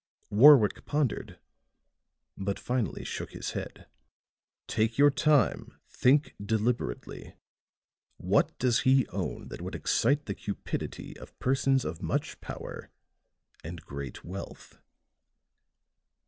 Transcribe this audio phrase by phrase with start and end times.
[0.31, 1.37] Warwick pondered,
[2.35, 3.85] but finally shook his head.
[4.65, 7.35] "Take your time think deliberately.
[8.17, 12.89] What does he own that would excite the cupidity of persons of much power
[13.63, 14.79] and great wealth?"